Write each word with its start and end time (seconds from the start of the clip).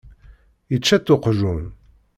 Ičča-tt 0.75 1.13
uqjun. 1.15 1.63